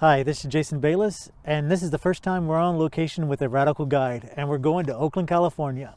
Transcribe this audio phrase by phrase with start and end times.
[0.00, 3.40] Hi, this is Jason Bayless, and this is the first time we're on location with
[3.40, 5.94] a Radical Guide, and we're going to Oakland, California.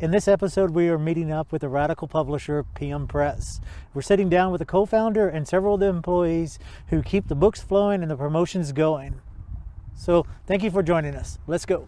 [0.00, 3.60] In this episode, we are meeting up with the Radical publisher, PM Press.
[3.94, 7.36] We're sitting down with the co founder and several of the employees who keep the
[7.36, 9.20] books flowing and the promotions going.
[9.94, 11.38] So, thank you for joining us.
[11.46, 11.86] Let's go.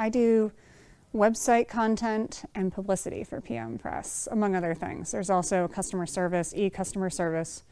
[0.00, 0.50] I do
[1.14, 5.12] website content and publicity for PM Press, among other things.
[5.12, 7.64] There's also customer service, e customer service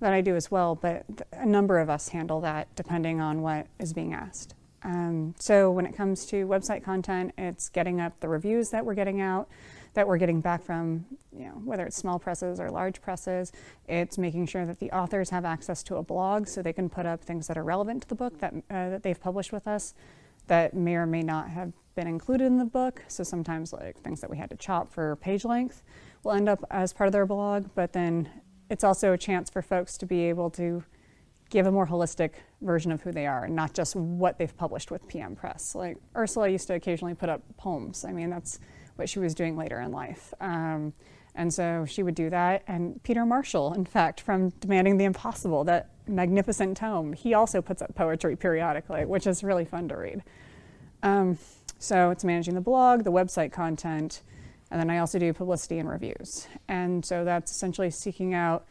[0.00, 3.66] that I do as well, but a number of us handle that depending on what
[3.78, 4.54] is being asked.
[4.82, 8.94] Um, so when it comes to website content, it's getting up the reviews that we're
[8.94, 9.46] getting out,
[9.92, 11.04] that we're getting back from,
[11.38, 13.52] you know, whether it's small presses or large presses.
[13.86, 17.04] It's making sure that the authors have access to a blog so they can put
[17.04, 19.92] up things that are relevant to the book that, uh, that they've published with us
[20.48, 23.02] that may or may not have been included in the book.
[23.08, 25.82] So sometimes like things that we had to chop for page length
[26.22, 28.28] will end up as part of their blog, but then
[28.70, 30.84] it's also a chance for folks to be able to
[31.50, 35.06] give a more holistic version of who they are not just what they've published with
[35.08, 35.74] PM Press.
[35.74, 38.04] Like Ursula used to occasionally put up poems.
[38.04, 38.60] I mean, that's
[38.96, 40.34] what she was doing later in life.
[40.40, 40.92] Um,
[41.34, 42.64] and so she would do that.
[42.66, 47.82] And Peter Marshall, in fact, from Demanding the Impossible, that magnificent tome, he also puts
[47.82, 50.22] up poetry periodically, which is really fun to read.
[51.02, 51.38] Um,
[51.78, 54.22] so it's managing the blog, the website content,
[54.70, 56.48] and then I also do publicity and reviews.
[56.66, 58.66] And so that's essentially seeking out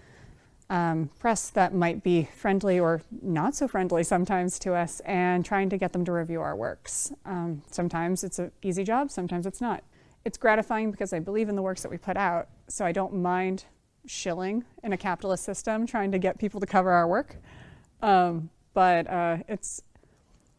[0.70, 5.70] um, press that might be friendly or not so friendly sometimes to us and trying
[5.70, 7.14] to get them to review our works.
[7.26, 9.84] Um, sometimes it's an easy job, sometimes it's not.
[10.26, 13.14] It's gratifying because I believe in the works that we put out, so I don't
[13.14, 13.64] mind
[14.08, 17.38] shilling in a capitalist system trying to get people to cover our work.
[18.02, 19.82] Um, but uh, it's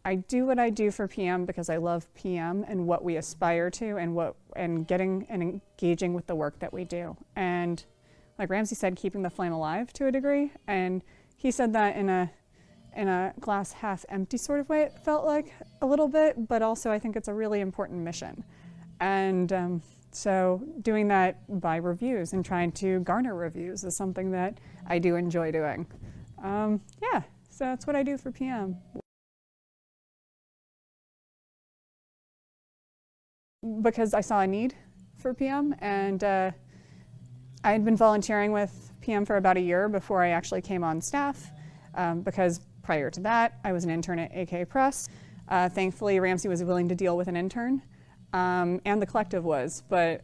[0.05, 3.71] I do what I do for PM because I love PM and what we aspire
[3.73, 7.17] to and what and getting and engaging with the work that we do.
[7.37, 7.85] And
[8.39, 10.53] like Ramsey said, keeping the flame alive to a degree.
[10.67, 11.03] And
[11.37, 12.31] he said that in a
[12.97, 16.63] in a glass half empty sort of way, it felt like a little bit, but
[16.63, 18.45] also I think it's a really important mission.
[19.01, 24.59] And um, so doing that by reviews and trying to garner reviews is something that
[24.87, 25.87] I do enjoy doing.
[26.43, 28.77] Um, yeah, so that's what I do for PM.
[33.83, 34.75] because I saw a need
[35.17, 36.51] for PM and uh,
[37.65, 41.01] I had been volunteering with PM for about a year before I actually came on
[41.01, 41.51] staff
[41.95, 45.09] um, because prior to that I was an intern at AK Press.
[45.49, 47.83] Uh, thankfully Ramsey was willing to deal with an intern
[48.33, 50.23] um, and the collective was, but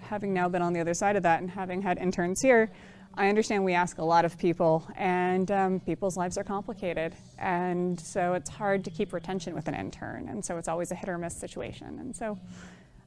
[0.00, 2.70] having now been on the other side of that and having had interns here,
[3.16, 7.14] I understand we ask a lot of people, and um, people's lives are complicated.
[7.38, 10.28] And so it's hard to keep retention with an intern.
[10.28, 11.98] And so it's always a hit or miss situation.
[12.00, 12.38] And so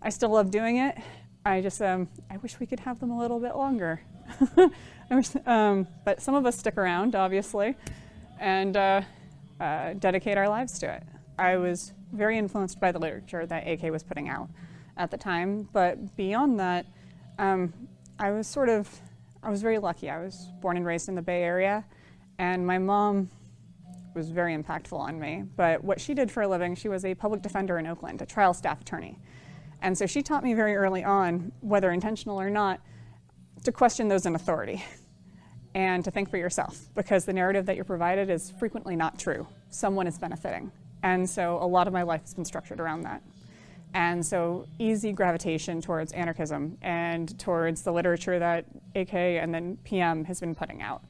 [0.02, 0.98] I still love doing it.
[1.46, 4.00] I just, um, I wish we could have them a little bit longer.
[5.12, 7.76] wish, um, but some of us stick around, obviously,
[8.40, 9.02] and uh,
[9.60, 11.04] uh, dedicate our lives to it.
[11.38, 14.50] I was very influenced by the literature that AK was putting out
[14.98, 16.86] at the time, but beyond that,
[17.38, 17.74] um,
[18.20, 18.90] I was sort of
[19.44, 20.10] I was very lucky.
[20.10, 21.86] I was born and raised in the Bay Area,
[22.40, 23.30] and my mom
[24.14, 25.44] was very impactful on me.
[25.56, 28.26] But what she did for a living, she was a public defender in Oakland, a
[28.26, 29.20] trial staff attorney.
[29.82, 32.82] And so she taught me very early on, whether intentional or not,
[33.64, 34.84] to question those in authority
[35.76, 39.48] and to think for yourself because the narrative that you're provided is frequently not true.
[39.70, 40.72] Someone is benefiting.
[41.04, 43.22] And so a lot of my life has been structured around that.
[43.94, 48.66] And so easy gravitation towards anarchism and towards the literature that
[48.96, 51.02] AK and then PM has been putting out.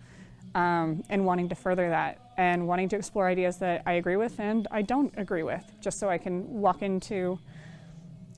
[0.56, 4.40] Um, and wanting to further that and wanting to explore ideas that I agree with
[4.40, 7.38] and I don't agree with, just so I can walk into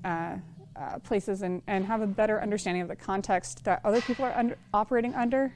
[0.03, 0.35] uh,
[0.75, 4.35] uh, places and, and have a better understanding of the context that other people are
[4.35, 5.53] under, operating under,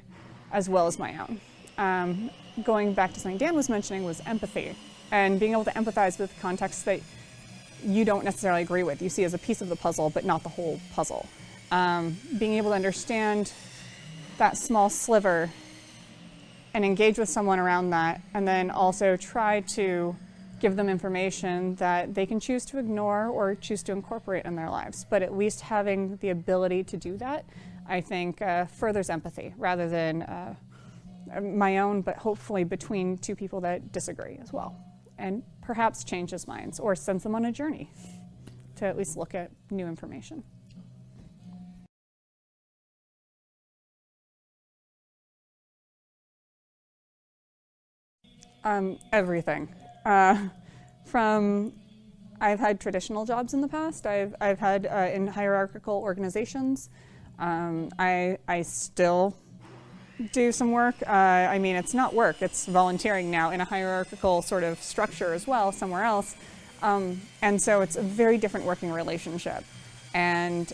[0.51, 1.41] as well as my own.
[1.77, 2.29] Um,
[2.63, 4.75] going back to something Dan was mentioning was empathy
[5.13, 6.99] and being able to empathize with contexts that
[7.85, 8.99] you don't necessarily agree with.
[8.99, 11.29] You see as a piece of the puzzle, but not the whole puzzle.
[11.71, 13.53] Um, being able to understand
[14.39, 15.51] that small sliver
[16.73, 20.15] and engage with someone around that, and then also try to
[20.59, 24.69] give them information that they can choose to ignore or choose to incorporate in their
[24.69, 25.05] lives.
[25.07, 27.45] But at least having the ability to do that,
[27.87, 30.55] I think, uh, furthers empathy rather than uh,
[31.39, 34.75] my own, but hopefully between two people that disagree as well
[35.23, 37.89] and perhaps change his minds or sends them on a journey
[38.75, 40.43] to at least look at new information.
[48.65, 49.73] Um, everything.
[50.05, 50.49] Uh,
[51.05, 51.73] from
[52.41, 54.05] I've had traditional jobs in the past.
[54.05, 56.89] I've I've had uh, in hierarchical organizations.
[57.39, 59.37] Um, I I still
[60.31, 60.95] do some work.
[61.05, 65.33] Uh, I mean, it's not work, it's volunteering now in a hierarchical sort of structure
[65.33, 66.35] as well, somewhere else.
[66.81, 69.63] Um, and so it's a very different working relationship.
[70.13, 70.71] And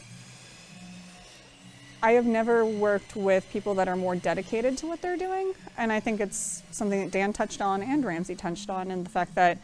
[2.01, 5.53] I have never worked with people that are more dedicated to what they're doing.
[5.77, 9.09] And I think it's something that Dan touched on and Ramsey touched on, and the
[9.09, 9.57] fact that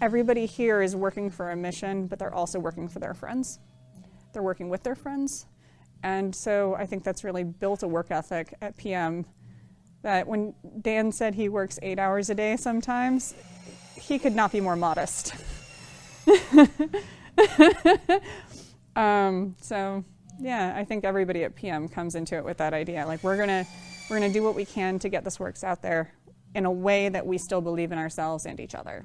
[0.00, 3.58] everybody here is working for a mission, but they're also working for their friends.
[4.32, 5.46] They're working with their friends.
[6.02, 9.24] And so I think that's really built a work ethic at PM
[10.02, 13.34] that when Dan said he works eight hours a day sometimes,
[13.96, 15.34] he could not be more modest.
[18.96, 20.04] um, so
[20.40, 23.04] yeah, I think everybody at PM comes into it with that idea.
[23.06, 23.66] Like we're gonna
[24.08, 26.14] we're gonna do what we can to get this works out there
[26.54, 29.04] in a way that we still believe in ourselves and each other.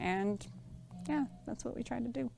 [0.00, 0.46] And
[1.08, 2.30] yeah, that's what we try to do.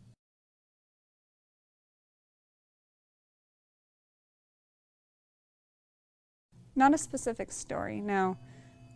[6.78, 8.36] Not a specific story, no.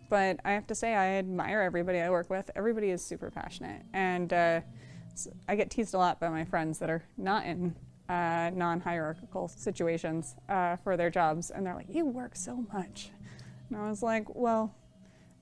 [0.08, 2.48] But I have to say, I admire everybody I work with.
[2.54, 3.82] Everybody is super passionate.
[3.92, 4.60] And uh,
[5.48, 7.74] I get teased a lot by my friends that are not in
[8.08, 11.50] uh, non hierarchical situations uh, for their jobs.
[11.50, 13.10] And they're like, You work so much.
[13.68, 14.72] And I was like, Well,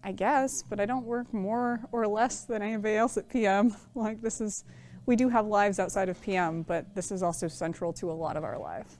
[0.03, 3.77] I guess, but I don't work more or less than anybody else at PM.
[3.95, 4.65] Like, this is,
[5.05, 8.39] we do have lives outside of PM, but this is also central to a lot
[8.39, 8.97] of our life.